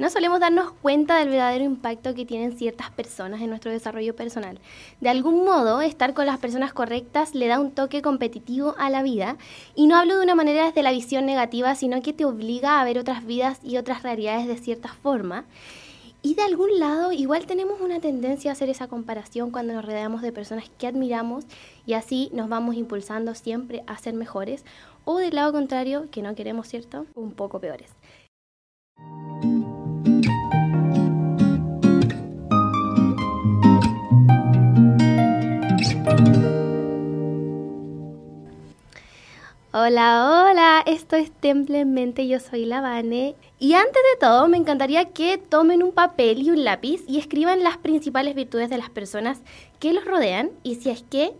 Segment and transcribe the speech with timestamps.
[0.00, 4.58] no solemos darnos cuenta del verdadero impacto que tienen ciertas personas en nuestro desarrollo personal.
[5.02, 9.02] De algún modo, estar con las personas correctas le da un toque competitivo a la
[9.02, 9.36] vida
[9.74, 12.84] y no hablo de una manera desde la visión negativa, sino que te obliga a
[12.84, 15.44] ver otras vidas y otras realidades de cierta forma.
[16.22, 20.22] Y de algún lado, igual tenemos una tendencia a hacer esa comparación cuando nos rodeamos
[20.22, 21.44] de personas que admiramos
[21.84, 24.64] y así nos vamos impulsando siempre a ser mejores,
[25.04, 27.04] o del lado contrario, que no queremos, ¿cierto?
[27.14, 27.99] Un poco peores.
[39.72, 43.36] Hola, hola, esto es Templemente, yo soy la Vane.
[43.60, 47.62] Y antes de todo, me encantaría que tomen un papel y un lápiz y escriban
[47.62, 49.42] las principales virtudes de las personas
[49.78, 51.34] que los rodean y si es que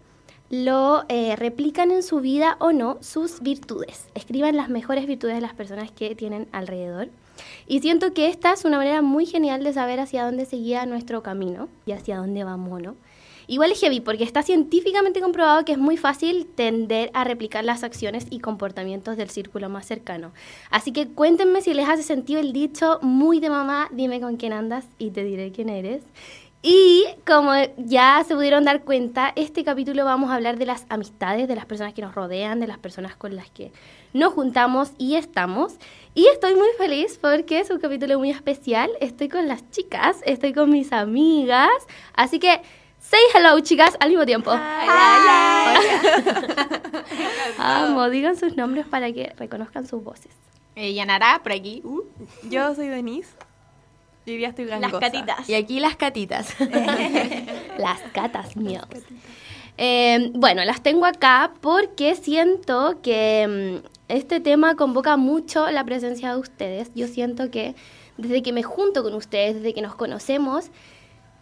[0.48, 4.06] lo eh, replican en su vida o no sus virtudes.
[4.15, 7.09] Escriban las mejores virtudes de las personas que tienen alrededor.
[7.67, 11.25] Y siento que esta es una manera muy genial de saber hacia dónde seguía nuestro
[11.25, 12.94] camino y hacia dónde vamos, ¿no?
[13.51, 17.83] Igual es heavy porque está científicamente comprobado que es muy fácil tender a replicar las
[17.83, 20.31] acciones y comportamientos del círculo más cercano.
[20.70, 24.53] Así que cuéntenme si les hace sentido el dicho muy de mamá, dime con quién
[24.53, 26.05] andas y te diré quién eres.
[26.62, 31.48] Y como ya se pudieron dar cuenta, este capítulo vamos a hablar de las amistades,
[31.48, 33.73] de las personas que nos rodean, de las personas con las que
[34.12, 35.75] nos juntamos y estamos.
[36.15, 38.91] Y estoy muy feliz porque es un capítulo muy especial.
[39.01, 41.71] Estoy con las chicas, estoy con mis amigas.
[42.15, 42.61] Así que
[43.11, 44.53] Say hello, chicas, al mismo tiempo.
[44.53, 45.80] Hola.
[47.58, 50.30] Amo, digan sus nombres para que reconozcan sus voces.
[50.77, 51.83] Eh, Yanara, por aquí.
[51.83, 52.03] Uh.
[52.48, 53.31] Yo soy Denise.
[54.27, 54.92] Y hoy estoy gangosa.
[54.92, 55.50] Las catitas.
[55.50, 56.55] Y aquí las catitas.
[57.78, 58.86] las catas míos.
[59.77, 66.33] Eh, bueno, las tengo acá porque siento que mm, este tema convoca mucho la presencia
[66.34, 66.92] de ustedes.
[66.94, 67.75] Yo siento que
[68.19, 70.70] desde que me junto con ustedes, desde que nos conocemos,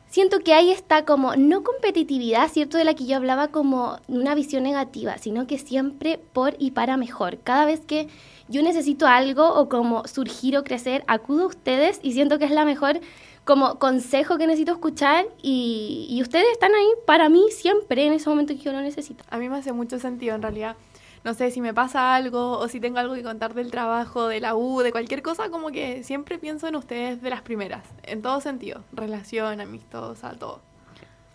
[0.09, 2.79] siento que ahí está como, no competitividad, ¿cierto?
[2.79, 6.97] De la que yo hablaba como una visión negativa, sino que siempre por y para
[6.97, 7.39] mejor.
[7.39, 8.09] Cada vez que
[8.49, 12.51] yo necesito algo o como surgir o crecer, acudo a ustedes y siento que es
[12.51, 13.01] la mejor
[13.45, 18.29] como consejo que necesito escuchar y, y ustedes están ahí para mí siempre en ese
[18.29, 19.25] momento que yo lo necesito.
[19.31, 20.77] A mí me hace mucho sentido en realidad
[21.25, 24.41] no sé, si me pasa algo o si tengo algo que contar del trabajo, de
[24.41, 28.23] la U, de cualquier cosa, como que siempre pienso en ustedes de las primeras, en
[28.23, 30.61] todo sentido, relación, amistosa, todo.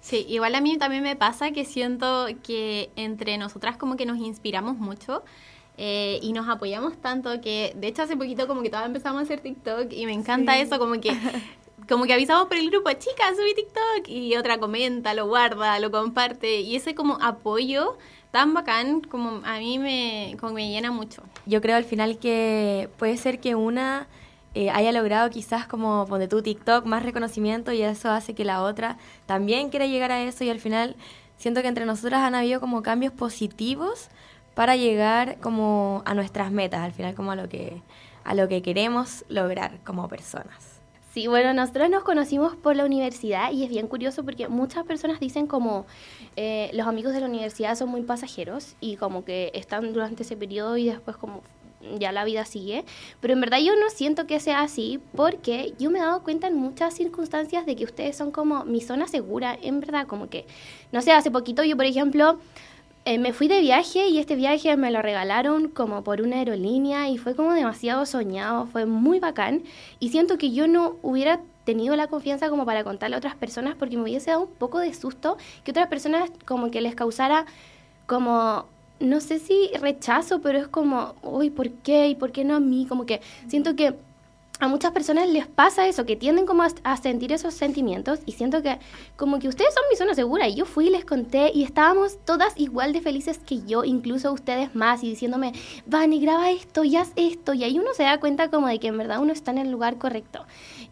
[0.01, 4.17] Sí, igual a mí también me pasa que siento que entre nosotras como que nos
[4.17, 5.23] inspiramos mucho.
[5.75, 9.23] Eh, y nos apoyamos tanto que, de hecho, hace poquito como que todas empezamos a
[9.23, 11.09] hacer TikTok y me encanta eso, como que
[11.89, 15.91] como que avisamos por el grupo, chicas, subí TikTok y otra comenta, lo guarda, lo
[15.91, 17.97] comparte y ese como apoyo
[18.33, 21.21] tan bacán como a mí me, como me llena mucho.
[21.45, 24.07] Yo creo al final que puede ser que una
[24.55, 28.63] eh, haya logrado quizás como ponte tu TikTok más reconocimiento y eso hace que la
[28.63, 30.95] otra también quiera llegar a eso y al final
[31.37, 34.09] siento que entre nosotras han habido como cambios positivos
[34.55, 37.83] para llegar como a nuestras metas, al final como a lo que
[38.23, 40.81] a lo que queremos lograr como personas.
[41.13, 45.19] Sí, bueno, nosotros nos conocimos por la universidad y es bien curioso porque muchas personas
[45.19, 45.85] dicen como
[46.35, 50.35] eh, los amigos de la universidad son muy pasajeros y como que están durante ese
[50.35, 51.43] periodo y después como
[51.99, 52.83] ya la vida sigue,
[53.19, 56.47] pero en verdad yo no siento que sea así porque yo me he dado cuenta
[56.47, 60.47] en muchas circunstancias de que ustedes son como mi zona segura, en verdad, como que,
[60.91, 62.39] no sé, hace poquito yo, por ejemplo,
[63.05, 67.09] eh, me fui de viaje y este viaje me lo regalaron como por una aerolínea
[67.09, 69.63] y fue como demasiado soñado, fue muy bacán
[69.99, 73.75] y siento que yo no hubiera tenido la confianza como para contarle a otras personas
[73.75, 77.45] porque me hubiese dado un poco de susto que otras personas como que les causara
[78.05, 78.65] como
[78.99, 82.07] no sé si rechazo, pero es como, uy, ¿por qué?
[82.07, 82.85] ¿Y por qué no a mí?
[82.87, 83.95] Como que siento que
[84.59, 88.61] a muchas personas les pasa eso, que tienden como a, sentir esos sentimientos y siento
[88.61, 88.79] que
[89.15, 92.17] como que ustedes son mi zona segura y yo fui y les conté y estábamos
[92.23, 95.53] todas igual de felices que yo, incluso ustedes más y diciéndome,
[95.85, 98.87] Vani, graba esto y haz esto y ahí uno se da cuenta como de que
[98.87, 100.45] en verdad uno está en el lugar correcto.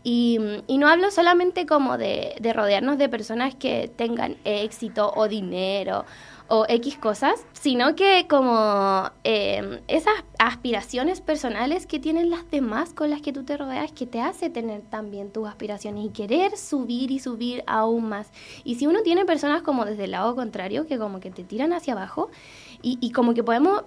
[0.03, 6.05] Y, y no hablo solamente como de rodearnos de personas que tengan éxito o dinero
[6.51, 13.09] o X cosas, sino que como em, esas aspiraciones personales que tienen las demás con
[13.09, 17.09] las que tú te rodeas, que te hace tener también tus aspiraciones y querer subir
[17.09, 18.31] y subir aún más.
[18.65, 21.71] Y si uno tiene personas como desde el lado contrario, que como que te tiran
[21.71, 22.29] hacia abajo,
[22.81, 23.83] y, y como que podemos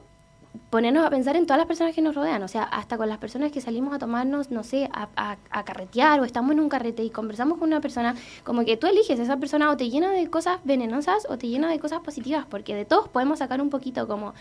[0.71, 3.19] ponernos a pensar en todas las personas que nos rodean, o sea, hasta con las
[3.19, 7.03] personas que salimos a tomarnos, no sé, a, a, carretear o estamos en un carrete
[7.03, 8.15] y conversamos con una persona,
[8.45, 11.69] como que tú eliges esa persona o te llena de cosas venenosas o te llena
[11.69, 14.35] de cosas positivas, porque de todos podemos sacar un poquito como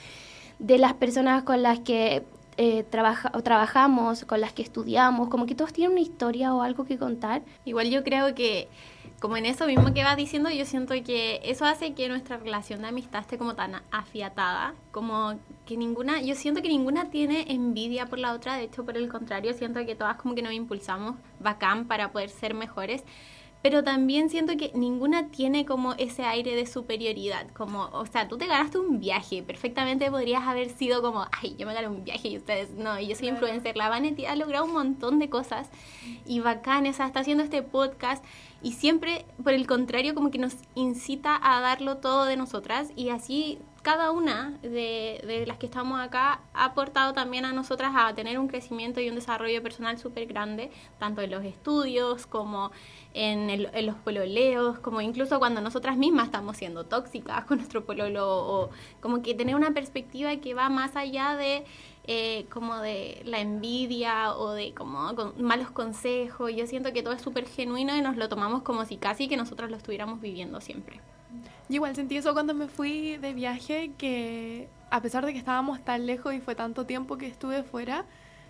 [0.59, 2.23] de las personas con las que
[2.57, 6.61] eh, trabaja, o trabajamos, con las que estudiamos, como que todos tienen una historia o
[6.61, 7.41] algo que contar.
[7.65, 8.69] Igual yo creo que
[9.23, 12.81] como en eso mismo que vas diciendo, yo siento que eso hace que nuestra relación
[12.81, 18.07] de amistad esté como tan afiatada, como que ninguna, yo siento que ninguna tiene envidia
[18.07, 21.15] por la otra, de hecho por el contrario, siento que todas como que nos impulsamos
[21.39, 23.05] bacán para poder ser mejores
[23.63, 28.37] pero también siento que ninguna tiene como ese aire de superioridad, como, o sea, tú
[28.37, 32.27] te ganaste un viaje, perfectamente podrías haber sido como, ay, yo me gané un viaje
[32.27, 35.69] y ustedes, no, yo soy influencer, la Vanity ha logrado un montón de cosas
[36.25, 38.25] y bacán, o sea, está haciendo este podcast
[38.63, 43.09] y siempre, por el contrario, como que nos incita a darlo todo de nosotras y
[43.09, 48.15] así cada una de, de, las que estamos acá ha aportado también a nosotras a
[48.15, 52.71] tener un crecimiento y un desarrollo personal súper grande, tanto en los estudios como
[53.13, 57.85] en, el, en, los pololeos, como incluso cuando nosotras mismas estamos siendo tóxicas con nuestro
[57.85, 58.69] pololo, o
[59.01, 61.65] como que tener una perspectiva que va más allá de
[62.05, 66.51] eh, como de la envidia o de como con malos consejos.
[66.55, 69.35] Yo siento que todo es súper genuino y nos lo tomamos como si casi que
[69.35, 71.01] nosotros lo estuviéramos viviendo siempre.
[71.69, 75.83] Yo igual sentí eso cuando me fui de viaje, que a pesar de que estábamos
[75.83, 78.05] tan lejos y fue tanto tiempo que estuve fuera,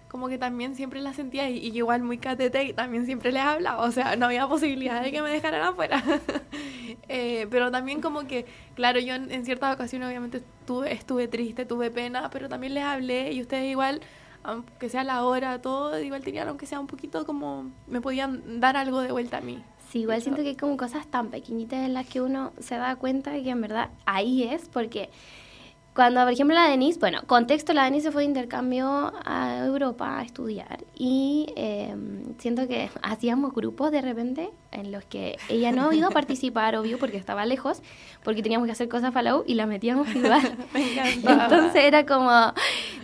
[0.09, 3.81] como que también siempre la sentía y, igual muy catete y también siempre les hablaba,
[3.83, 6.03] o sea, no había posibilidad de que me dejaran afuera.
[7.07, 8.45] eh, pero también como que,
[8.75, 12.83] claro, yo en, en ciertas ocasiones obviamente estuve, estuve triste, tuve pena, pero también les
[12.83, 14.01] hablé y ustedes igual
[14.43, 18.77] aunque sea la hora, todo, igual tenían, aunque sea un poquito como, me podían dar
[18.77, 19.63] algo de vuelta a mí.
[19.89, 22.95] Sí, igual siento que hay como cosas tan pequeñitas en las que uno se da
[22.95, 25.09] cuenta de que en verdad ahí es, porque
[25.93, 30.17] cuando, por ejemplo, la Denise, bueno, contexto, la Denise se fue de intercambio a Europa
[30.19, 31.95] a estudiar y eh,
[32.39, 36.97] siento que hacíamos grupos de repente en los que ella no iba a participar, obvio,
[36.97, 37.83] porque estaba lejos,
[38.23, 40.57] porque teníamos que hacer cosas para la U y la metíamos igual.
[40.73, 42.31] Entonces era como,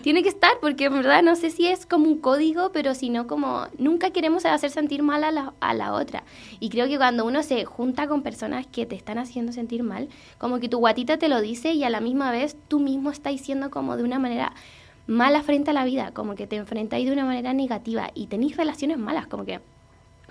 [0.01, 3.12] tiene que estar, porque en verdad no sé si es como un código, pero si
[3.12, 6.24] no como, nunca queremos hacer sentir mal a la, a la otra.
[6.59, 10.09] Y creo que cuando uno se junta con personas que te están haciendo sentir mal,
[10.39, 13.33] como que tu guatita te lo dice y a la misma vez tú mismo estás
[13.33, 14.53] diciendo como de una manera
[15.07, 18.57] mala frente a la vida, como que te enfrentáis de una manera negativa y tenéis
[18.57, 19.59] relaciones malas, como que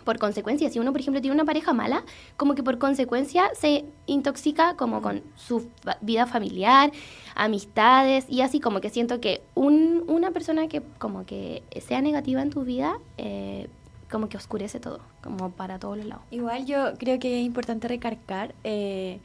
[0.04, 2.02] por consecuencia, si uno, por ejemplo, tiene una pareja mala,
[2.38, 5.68] como que por consecuencia se intoxica como con su
[6.00, 6.92] vida familiar,
[7.34, 12.40] amistades y así como que siento que un, una persona que como que sea negativa
[12.40, 13.68] en tu vida, eh,
[14.10, 16.24] como que oscurece todo, como para todos los lados.
[16.30, 19.20] Igual yo creo que es importante recargar eh,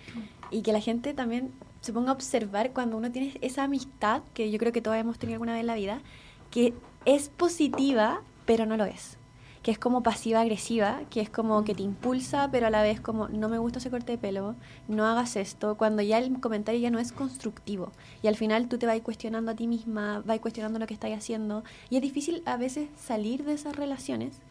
[0.52, 1.54] y que la gente también
[1.84, 5.20] se ponga a observar cuando uno tiene esa amistad, que yo creo que todos hemos
[5.20, 6.02] tenido alguna vez en la vida,
[6.50, 9.18] que es positiva, pero no lo es
[9.64, 13.30] que es como pasiva-agresiva, que es como que te impulsa, pero a la vez como
[13.30, 14.56] no me gusta ese corte de pelo,
[14.90, 17.94] no hagas esto, cuando ya el comentario ya no es constructivo.
[18.22, 21.12] Y al final tú te vas cuestionando a ti misma, vas cuestionando lo que estás
[21.14, 21.64] haciendo.
[21.90, 24.42] Y es difícil a veces salir de esas relaciones.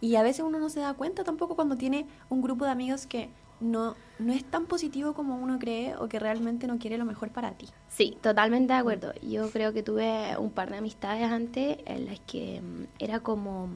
[0.00, 3.06] Y a veces uno no se da cuenta tampoco cuando tiene un grupo de amigos
[3.06, 3.30] que
[3.60, 7.30] no, no es tan positivo como uno cree o que realmente no quiere lo mejor
[7.30, 7.66] para ti.
[7.88, 9.12] Sí, totalmente de acuerdo.
[9.22, 13.70] Yo creo que tuve un par de amistades antes en las que mm, era como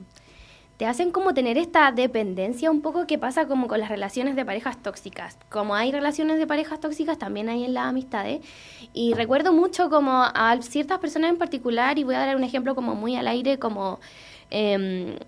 [0.81, 4.47] te hacen como tener esta dependencia un poco que pasa como con las relaciones de
[4.47, 5.37] parejas tóxicas.
[5.50, 8.41] Como hay relaciones de parejas tóxicas, también hay en las amistades.
[8.94, 12.75] Y recuerdo mucho como a ciertas personas en particular, y voy a dar un ejemplo
[12.75, 14.00] como muy al aire, como...
[14.50, 15.19] Eh,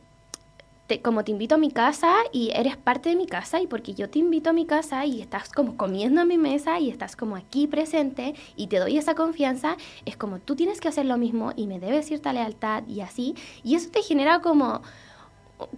[1.00, 4.11] como te invito a mi casa y eres parte de mi casa y porque yo
[4.11, 7.37] te invito a mi casa y estás como comiendo a mi mesa y estás como
[7.37, 11.52] aquí presente y te doy esa confianza, es como tú tienes que hacer lo mismo
[11.56, 13.34] y me debes cierta lealtad y así.
[13.62, 14.82] Y eso te genera como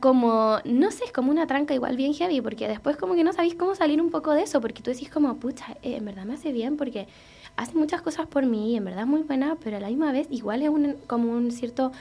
[0.00, 3.33] como, no sé, es como una tranca igual bien heavy, porque después como que no
[3.33, 6.25] sabéis cómo salir un poco de eso, porque tú decís como, pucha, eh, en verdad
[6.25, 7.06] me hace bien porque
[7.56, 10.11] hace muchas cosas por mí, y en verdad es muy buena, pero a la misma
[10.11, 11.92] vez igual es un, como un cierto...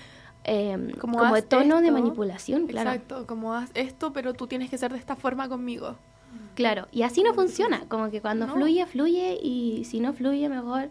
[0.46, 2.92] Eh, como, como tono de manipulación, claro.
[2.92, 5.96] Exacto, como haz esto, pero tú tienes que ser de esta forma conmigo.
[6.56, 10.90] Claro, y así no funciona, como que cuando fluye, fluye, y si no fluye, mejor...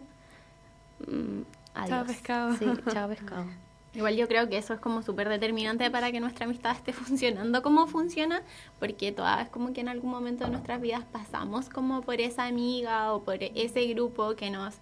[1.07, 1.41] Mm,
[1.73, 1.89] adiós.
[1.89, 2.53] Chao pescado.
[2.57, 3.45] Sí, chao pescado.
[3.95, 7.61] Igual yo creo que eso es como súper determinante para que nuestra amistad esté funcionando
[7.61, 8.41] como funciona,
[8.79, 13.13] porque todas como que en algún momento de nuestras vidas pasamos como por esa amiga
[13.13, 14.75] o por ese grupo que nos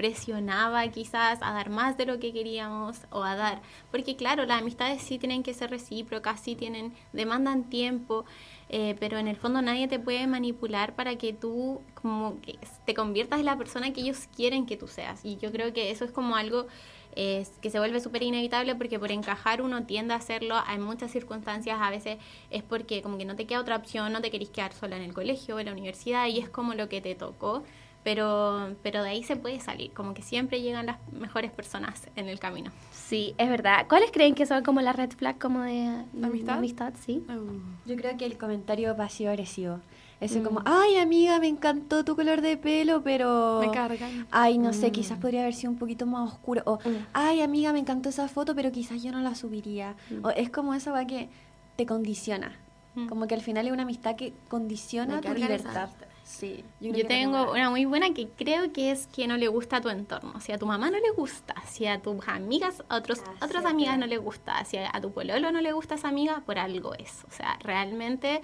[0.00, 4.62] presionaba quizás a dar más de lo que queríamos o a dar, porque claro, las
[4.62, 8.24] amistades sí tienen que ser recíprocas, sí tienen, demandan tiempo,
[8.70, 12.94] eh, pero en el fondo nadie te puede manipular para que tú como que te
[12.94, 15.22] conviertas en la persona que ellos quieren que tú seas.
[15.22, 16.66] Y yo creo que eso es como algo
[17.14, 20.54] es que se vuelve súper inevitable porque por encajar uno tiende a hacerlo.
[20.66, 22.16] Hay muchas circunstancias, a veces
[22.48, 25.02] es porque como que no te queda otra opción, no te querés quedar sola en
[25.02, 27.64] el colegio o en la universidad y es como lo que te tocó.
[28.02, 32.28] Pero, pero de ahí se puede salir, como que siempre llegan las mejores personas en
[32.28, 32.70] el camino.
[32.92, 33.86] Sí, es verdad.
[33.88, 36.56] ¿Cuáles creen que son como las red flag como de, de ¿Amistad?
[36.58, 36.92] amistad?
[37.04, 37.24] Sí.
[37.28, 39.80] Uh, Yo creo que el comentario pasivo-agresivo.
[40.20, 40.42] Eso Mm.
[40.44, 43.60] como, ay amiga, me encantó tu color de pelo, pero...
[43.60, 44.26] Me cargan.
[44.30, 44.92] Ay, no sé, Mm.
[44.92, 46.62] quizás podría haber sido un poquito más oscuro.
[46.66, 47.06] O, Mm.
[47.14, 49.96] ay amiga, me encantó esa foto, pero quizás yo no la subiría.
[50.10, 50.24] Mm.
[50.24, 51.28] O es como esa va que
[51.76, 52.52] te condiciona.
[52.96, 53.06] Mm.
[53.08, 55.88] Como que al final es una amistad que condiciona Me tu libertad.
[56.30, 56.64] Sí.
[56.80, 59.80] Yo, que tengo una muy buena que creo que es que no le gusta a
[59.80, 60.40] tu entorno.
[60.40, 63.64] Si a tu mamá no le gusta, si a tus amigas, a otros, Ah, otras
[63.64, 66.42] sí, amigas no le gusta, si a, a tu pololo no le gusta esa amiga,
[66.46, 67.24] por algo es.
[67.28, 68.42] O sea, realmente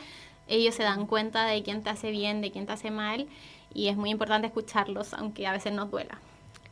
[0.49, 3.29] ellos se dan cuenta de quién te hace bien, de quién te hace mal,
[3.73, 6.19] y es muy importante escucharlos, aunque a veces nos duela.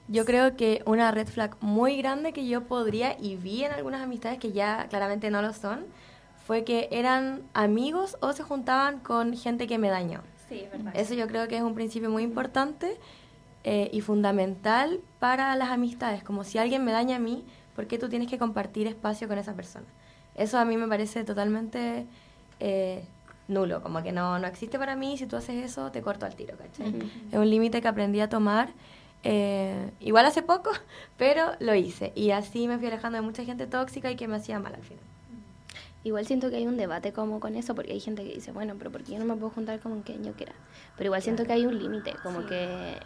[0.09, 4.02] Yo creo que una red flag muy grande que yo podría y vi en algunas
[4.02, 5.87] amistades que ya claramente no lo son,
[6.47, 10.21] fue que eran amigos o se juntaban con gente que me dañó.
[10.49, 10.93] Sí, es verdad.
[10.97, 12.99] Eso yo creo que es un principio muy importante
[13.65, 16.23] eh, y fundamental para las amistades.
[16.23, 19.39] Como si alguien me daña a mí, ¿por qué tú tienes que compartir espacio con
[19.39, 19.87] esa persona?
[20.35, 22.07] Eso a mí me parece totalmente
[22.61, 23.05] eh,
[23.49, 25.17] nulo, como que no, no existe para mí.
[25.17, 26.95] Si tú haces eso, te corto al tiro, ¿cachai?
[27.33, 28.71] Es un límite que aprendí a tomar.
[29.23, 30.71] eh, igual hace poco,
[31.17, 32.13] pero lo hice.
[32.15, 34.83] Y así me fui alejando de mucha gente tóxica y que me hacía mal al
[34.83, 35.03] final.
[36.05, 38.75] Igual siento que hay un debate como con eso, porque hay gente que dice, bueno,
[38.79, 40.53] pero ¿por qué yo no me puedo juntar con quien yo quiera?
[40.97, 42.99] Pero igual siento que hay un límite, como que,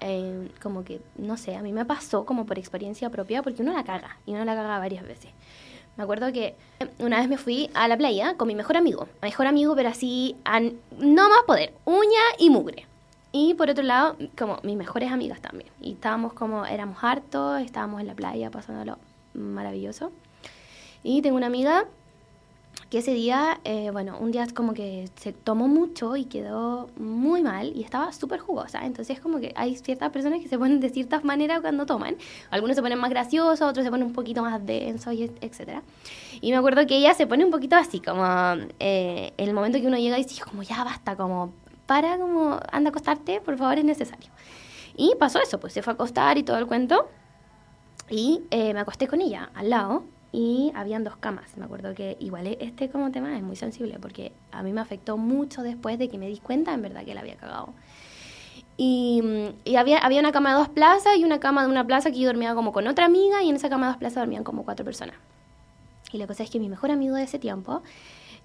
[0.00, 3.72] eh, como que, no sé, a mí me pasó como por experiencia propia, porque uno
[3.72, 5.30] la caga, y uno la caga varias veces.
[5.96, 6.54] Me acuerdo que
[6.98, 10.36] una vez me fui a la playa con mi mejor amigo, mejor amigo, pero así,
[10.44, 12.86] a no más poder, uña y mugre.
[13.32, 15.70] Y por otro lado, como mis mejores amigas también.
[15.80, 18.98] Y estábamos como, éramos hartos, estábamos en la playa pasándolo
[19.32, 20.12] maravilloso.
[21.02, 21.86] Y tengo una amiga
[22.94, 27.42] que ese día, eh, bueno, un día como que se tomó mucho y quedó muy
[27.42, 28.86] mal y estaba súper jugosa.
[28.86, 32.14] Entonces como que hay ciertas personas que se ponen de ciertas maneras cuando toman.
[32.50, 35.82] Algunos se ponen más graciosos, otros se ponen un poquito más densos, y et- etcétera.
[36.40, 38.24] Y me acuerdo que ella se pone un poquito así, como
[38.78, 41.52] eh, el momento que uno llega y dice, como ya basta, como
[41.86, 44.30] para, como anda a acostarte, por favor, es necesario.
[44.96, 47.08] Y pasó eso, pues se fue a acostar y todo el cuento.
[48.08, 51.56] Y eh, me acosté con ella al lado y habían dos camas.
[51.56, 55.16] Me acuerdo que igual este como tema es muy sensible porque a mí me afectó
[55.16, 57.72] mucho después de que me di cuenta en verdad que la había cagado.
[58.76, 61.86] Y, mm, y había, había una cama de dos plazas y una cama de una
[61.86, 64.22] plaza que yo dormía como con otra amiga y en esa cama de dos plazas
[64.22, 65.14] dormían como cuatro personas.
[66.10, 67.82] Y la cosa es que mi mejor amigo de ese tiempo,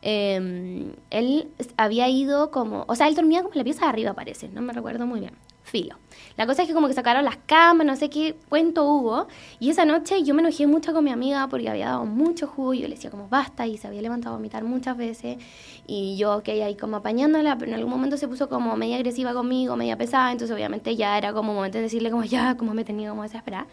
[0.03, 4.13] eh, él había ido como, o sea, él dormía como en la pieza de arriba
[4.13, 5.33] parece, no me recuerdo muy bien,
[5.69, 5.95] filo.
[6.35, 9.27] La cosa es que como que sacaron las camas, no sé qué cuento hubo,
[9.59, 12.73] y esa noche yo me enojé mucho con mi amiga porque había dado mucho jugo,
[12.73, 15.37] y yo le decía como basta, y se había levantado a vomitar muchas veces,
[15.85, 19.33] y yo, ok, ahí como apañándola, pero en algún momento se puso como media agresiva
[19.33, 22.83] conmigo, media pesada, entonces obviamente ya era como momento de decirle como ya, como me
[22.83, 23.67] tenía como desesperada,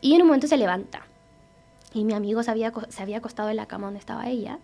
[0.00, 1.06] y en un momento se levanta,
[1.92, 4.58] y mi amigo se había, se había acostado en la cama donde estaba ella,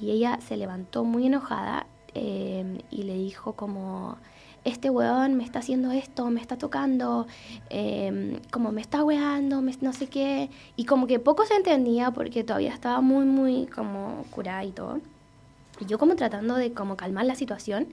[0.00, 4.18] y ella se levantó muy enojada eh, y le dijo como,
[4.64, 7.26] este weón me está haciendo esto, me está tocando,
[7.70, 10.50] eh, como me está weando, me- no sé qué.
[10.76, 15.00] Y como que poco se entendía porque todavía estaba muy, muy como curada y todo.
[15.80, 17.88] Y yo como tratando de como calmar la situación.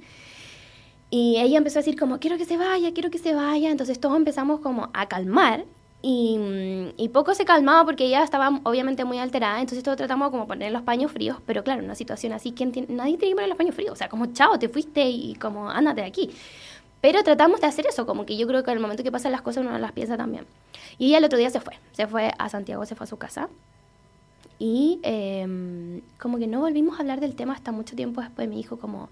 [1.11, 3.69] Y ella empezó a decir como, quiero que se vaya, quiero que se vaya.
[3.71, 5.65] Entonces todos empezamos como a calmar.
[6.07, 9.59] Y, mm, y poco se calmaba porque ella estaba obviamente muy alterada.
[9.59, 11.37] Entonces todos tratamos como poner los paños fríos.
[11.47, 13.93] Pero claro, en una situación así, ¿quién tiene- nadie tiene que poner los paños fríos.
[13.93, 16.29] O sea, como, chao, te fuiste y como, ándate de aquí.
[17.01, 19.41] Pero tratamos de hacer eso, como que yo creo que al momento que pasan las
[19.41, 20.45] cosas uno las piensa también.
[20.99, 23.17] Y ella el otro día se fue, se fue a Santiago, se fue a su
[23.17, 23.49] casa.
[24.59, 28.47] Y em, como que no volvimos a hablar del tema hasta mucho tiempo después.
[28.47, 29.09] Me dijo como,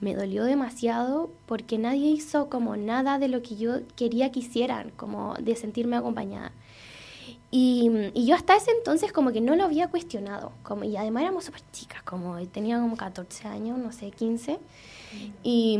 [0.00, 4.90] me dolió demasiado porque nadie hizo como nada de lo que yo quería que hicieran,
[4.96, 6.52] como de sentirme acompañada.
[7.50, 10.52] Y, y yo hasta ese entonces como que no lo había cuestionado.
[10.62, 14.58] Como, y además éramos súper chicas, como tenía como 14 años, no sé, 15.
[15.42, 15.78] Y,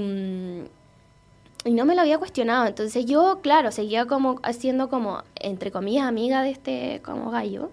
[1.64, 2.66] y no me lo había cuestionado.
[2.66, 7.70] Entonces yo, claro, seguía como haciendo como, entre comillas, amiga de este como gallo.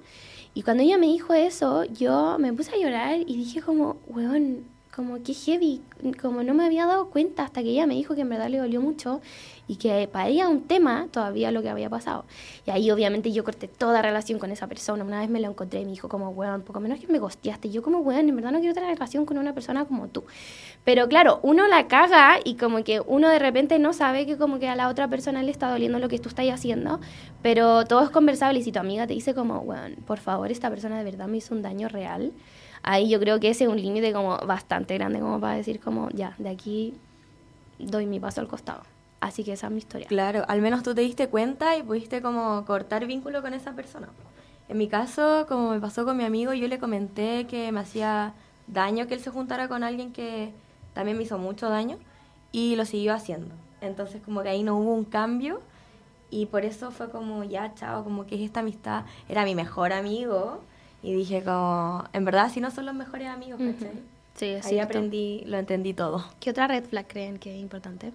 [0.53, 4.65] Y cuando ella me dijo eso, yo me puse a llorar y dije como, weón,
[4.95, 5.81] como que heavy,
[6.21, 8.59] como no me había dado cuenta hasta que ella me dijo que en verdad le
[8.59, 9.19] dolió mucho
[9.67, 12.25] y que para ella un tema todavía lo que había pasado.
[12.65, 15.03] Y ahí obviamente yo corté toda relación con esa persona.
[15.03, 17.69] Una vez me lo encontré y me dijo como, weón, poco menos que me gosteaste.
[17.71, 20.23] Yo como, weón, en verdad no quiero tener relación con una persona como tú.
[20.85, 24.59] Pero claro, uno la caga y como que uno de repente no sabe que como
[24.59, 27.01] que a la otra persona le está doliendo lo que tú estás haciendo,
[27.41, 30.69] pero todo es conversable y si tu amiga te dice como, weón, por favor, esta
[30.69, 32.31] persona de verdad me hizo un daño real,
[32.85, 36.09] ahí yo creo que ese es un límite como bastante grande como para decir como,
[36.11, 36.93] ya, de aquí
[37.79, 38.83] doy mi paso al costado.
[39.19, 40.07] Así que esa es mi historia.
[40.07, 44.07] Claro, al menos tú te diste cuenta y pudiste como cortar vínculo con esa persona.
[44.69, 48.33] En mi caso, como me pasó con mi amigo, yo le comenté que me hacía
[48.67, 50.51] daño que él se juntara con alguien que
[50.93, 51.97] también me hizo mucho daño
[52.51, 53.55] y lo siguió haciendo.
[53.81, 55.59] Entonces como que ahí no hubo un cambio
[56.29, 60.61] y por eso fue como ya, chao, como que esta amistad era mi mejor amigo
[61.05, 63.93] y dije como, en verdad si no son los mejores amigos, ¿cachai?
[64.35, 64.89] Sí, es Ahí cierto.
[64.97, 66.25] aprendí, lo entendí todo.
[66.39, 68.11] ¿Qué otra red flag creen que es importante?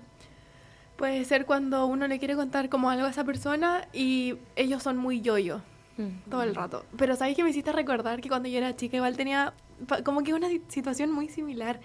[0.97, 4.97] Puede ser cuando uno le quiere contar como algo a esa persona y ellos son
[4.99, 5.63] muy yo-yo
[5.97, 6.31] Mm.
[6.31, 6.85] todo el rato.
[6.97, 9.53] Pero sabéis que me hiciste recordar que cuando yo era chica igual tenía
[10.05, 11.81] como que una si- situación muy similar.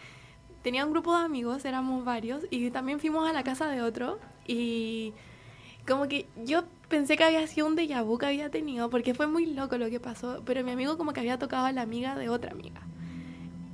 [0.63, 4.19] Tenía un grupo de amigos, éramos varios, y también fuimos a la casa de otro
[4.47, 5.13] y
[5.87, 9.27] como que yo pensé que había sido un déjà vu que había tenido porque fue
[9.27, 12.15] muy loco lo que pasó, pero mi amigo como que había tocado a la amiga
[12.15, 12.81] de otra amiga.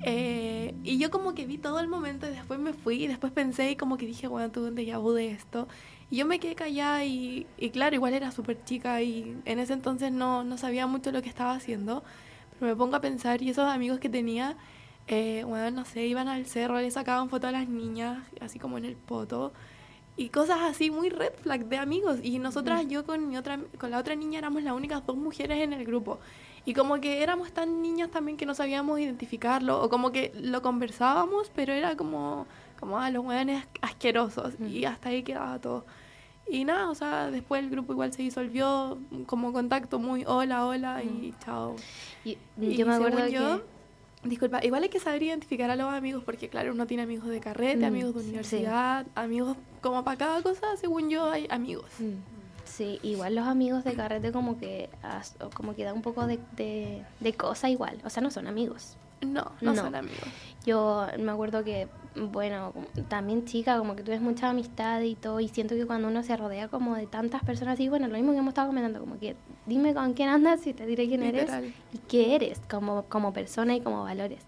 [0.04, 3.32] Eh, y yo como que vi todo el momento y después me fui y después
[3.32, 5.68] pensé y como que dije, bueno, tuve un déjà vu de esto.
[6.10, 9.74] Y yo me quedé callada y, y claro, igual era súper chica y en ese
[9.74, 12.04] entonces no, no sabía mucho lo que estaba haciendo.
[12.60, 14.58] Pero me pongo a pensar y esos amigos que tenía,
[15.08, 18.78] eh, bueno, no sé, iban al cerro, le sacaban fotos a las niñas, así como
[18.78, 19.54] en el poto.
[20.18, 22.20] Y cosas así muy red flag de amigos.
[22.22, 25.60] Y nosotras, yo con, mi otra, con la otra niña éramos las únicas dos mujeres
[25.60, 26.20] en el grupo.
[26.66, 29.82] Y como que éramos tan niñas también que no sabíamos identificarlo.
[29.82, 32.46] O como que lo conversábamos, pero era como,
[32.80, 34.54] como ah, los hueones asquerosos.
[34.60, 35.86] Y hasta ahí quedaba todo.
[36.48, 41.02] Y nada, o sea, después el grupo igual se disolvió, como contacto muy hola, hola
[41.02, 41.78] y chao.
[42.26, 43.64] Y, Y yo me acuerdo según que...
[44.24, 47.40] Disculpa, igual hay que saber identificar a los amigos porque claro, uno tiene amigos de
[47.40, 48.28] carrete, Mm, amigos de sí.
[48.30, 51.86] universidad, amigos como para cada cosa, según yo hay amigos.
[52.00, 52.14] Mm.
[52.66, 54.90] Sí, igual los amigos de carrete como que
[55.56, 58.00] como que da un poco de, de, de cosa igual.
[58.06, 58.96] O sea, no son amigos.
[59.22, 59.82] No, no, No.
[59.84, 60.28] son amigos.
[60.66, 62.74] Yo me acuerdo que, bueno,
[63.08, 66.22] también chica, como que tú ves mucha amistad y todo, y siento que cuando uno
[66.22, 69.18] se rodea como de tantas personas así, bueno, lo mismo que hemos estado comentando, como
[69.18, 69.36] que
[69.66, 71.64] dime con quién andas y te diré quién Literal.
[71.64, 74.44] eres y qué eres como, como persona y como valores.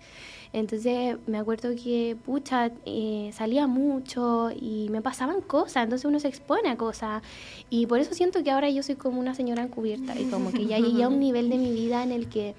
[0.52, 6.28] Entonces me acuerdo que, pucha, eh, salía mucho y me pasaban cosas, entonces uno se
[6.28, 7.24] expone a cosas.
[7.72, 10.68] Y por eso siento que ahora yo soy como una señora encubierta y como que
[10.68, 12.54] ya llegué a un nivel de mi vida en el que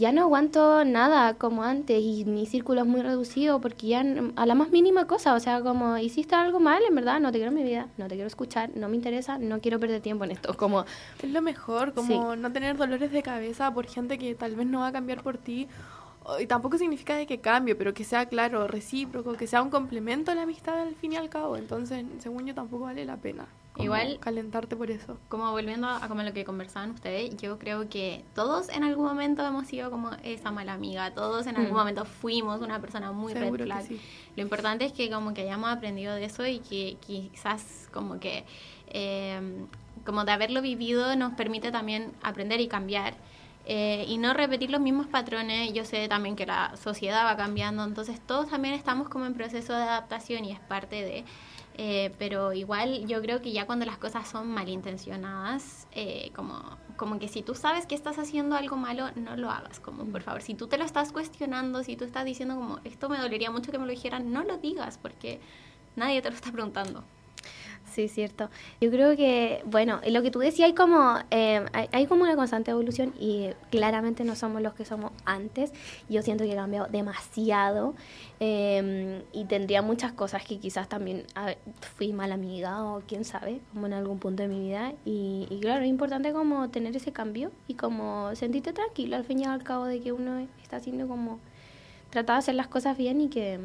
[0.00, 4.46] ya no aguanto nada como antes y mi círculo es muy reducido porque ya a
[4.46, 7.50] la más mínima cosa, o sea, como hiciste algo mal, en verdad, no te quiero
[7.50, 10.30] en mi vida, no te quiero escuchar, no me interesa, no quiero perder tiempo en
[10.30, 10.86] esto, como
[11.22, 14.80] Es lo mejor, como no tener dolores de cabeza por gente que tal vez no
[14.80, 15.68] va a cambiar por ti.
[16.38, 20.30] Y tampoco significa de que cambie, pero que sea claro, recíproco, que sea un complemento
[20.30, 21.56] a la amistad al fin y al cabo.
[21.56, 23.46] Entonces, según yo, tampoco vale la pena.
[23.80, 25.18] Como Igual- calentarte por eso.
[25.28, 29.46] Como volviendo a como lo que conversaban ustedes, yo creo que todos en algún momento
[29.46, 31.76] hemos sido como esa mala amiga, todos en algún Mm.
[31.76, 33.82] momento fuimos una persona muy red Seguro que flag.
[33.86, 34.00] sí.
[34.36, 38.44] Lo importante es que como que hayamos aprendido de eso y que quizás como que
[38.88, 39.40] eh,
[40.04, 43.14] como de haberlo vivido nos permite también aprender y cambiar.
[43.66, 45.72] eh, y no repetir los mismos patrones.
[45.74, 49.74] Yo sé también que la sociedad va cambiando, entonces todos también estamos como en proceso
[49.74, 51.24] de adaptación y es parte de...
[51.82, 57.18] eh, pero igual yo creo que ya cuando las cosas son malintencionadas, eh, como, como
[57.18, 60.42] que si tú sabes que estás haciendo algo malo, no lo hagas, como por favor,
[60.42, 63.72] si tú te lo estás cuestionando, si tú estás diciendo como esto me dolería mucho
[63.72, 65.40] que me lo dijeran, no lo digas porque
[65.96, 67.02] nadie te lo está preguntando.
[68.00, 68.48] Sí, cierto.
[68.80, 72.70] Yo creo que, bueno, lo que tú decías, hay como, eh, hay, como una constante
[72.70, 75.70] evolución y claramente no somos los que somos antes.
[76.08, 77.94] Yo siento que he cambiado demasiado
[78.40, 81.26] eh, y tendría muchas cosas que quizás también
[81.96, 84.94] fui mala amiga o quién sabe, como en algún punto de mi vida.
[85.04, 89.40] Y, y claro, es importante como tener ese cambio y como sentirte tranquilo al fin
[89.40, 91.38] y al cabo de que uno está haciendo como,
[92.08, 93.60] tratar de hacer las cosas bien y que,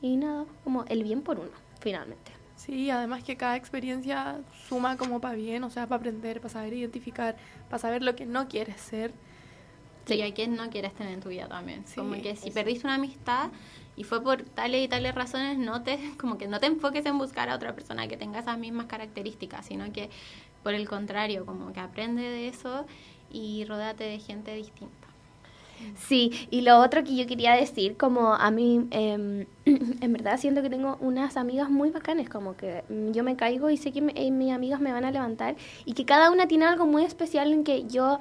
[0.00, 2.37] y nada, como el bien por uno, finalmente.
[2.58, 6.74] Sí, además que cada experiencia suma como para bien, o sea, para aprender, para saber
[6.74, 7.36] identificar,
[7.70, 9.14] para saber lo que no quieres ser.
[10.06, 11.86] Sí, a quien no quieres tener en tu vida también.
[11.86, 13.50] Sí, como que si perdiste una amistad
[13.94, 17.16] y fue por tales y tales razones, no te, como que no te enfoques en
[17.16, 20.10] buscar a otra persona que tenga esas mismas características, sino que
[20.64, 22.86] por el contrario, como que aprende de eso
[23.30, 25.07] y rodéate de gente distinta.
[25.96, 30.62] Sí, y lo otro que yo quería decir, como a mí, em, en verdad siento
[30.62, 34.30] que tengo unas amigas muy bacanes, como que yo me caigo y sé que eh,
[34.30, 37.64] mis amigas me van a levantar y que cada una tiene algo muy especial en
[37.64, 38.18] que yo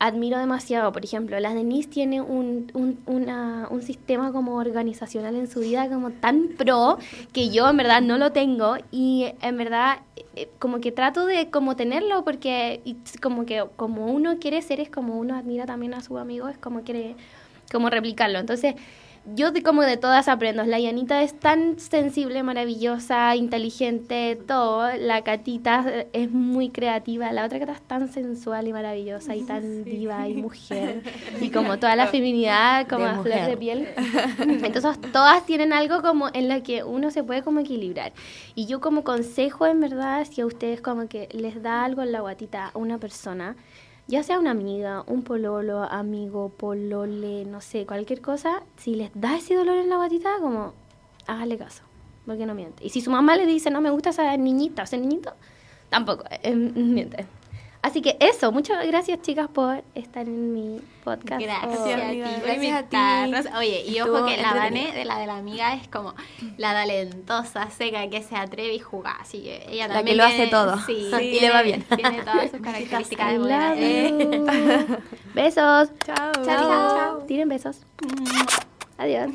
[0.00, 0.92] admiro demasiado.
[0.92, 5.88] Por ejemplo, la Denise tiene un, un, una- un sistema como organizacional en su vida
[5.88, 6.98] como tan pro
[7.32, 9.98] que yo en verdad no lo tengo y en verdad
[10.42, 12.80] eh, como que trato de como tenerlo porque
[13.20, 16.58] como que como uno quiere ser es como uno admira también a su amigo es
[16.58, 17.16] como quiere
[17.72, 18.38] como replicarlo.
[18.38, 18.74] Entonces
[19.34, 20.64] yo de como de todas aprendo.
[20.64, 24.90] La Yanita es tan sensible, maravillosa, inteligente, todo.
[24.96, 27.32] La Catita es muy creativa.
[27.32, 31.02] La otra Cata es tan sensual y maravillosa y tan diva y mujer.
[31.40, 33.88] Y como toda la feminidad como De a flor de piel.
[34.38, 38.12] Entonces todas tienen algo como en lo que uno se puede como equilibrar.
[38.54, 42.12] Y yo como consejo en verdad, si a ustedes como que les da algo en
[42.12, 43.56] la guatita a una persona,
[44.08, 49.36] ya sea una amiga, un pololo, amigo, polole, no sé, cualquier cosa, si les da
[49.36, 50.72] ese dolor en la guatita, como
[51.26, 51.82] hágale caso,
[52.24, 52.84] porque no miente.
[52.84, 55.34] Y si su mamá le dice, no me gusta esa niñita, ese niñito,
[55.90, 57.26] tampoco, eh, miente.
[57.80, 61.40] Así que eso, muchas gracias chicas por estar en mi podcast.
[61.40, 63.56] Gracias Oh, a ti Gracias a ti.
[63.56, 64.52] Oye, y ojo que la.
[64.52, 66.14] Vane, de la de la amiga, es como
[66.56, 69.12] la talentosa, seca, que se atreve y juega.
[69.20, 70.78] Así que ella La también que lo hace tiene- todo.
[70.86, 71.82] Sí, Y le va bien.
[71.84, 73.74] Tiene todas sus características de buena.
[73.76, 74.86] Eh.
[75.34, 75.90] Besos.
[76.04, 76.32] Chao.
[76.44, 77.18] Chao.
[77.28, 77.86] Tienen besos.
[78.98, 79.30] Adiós.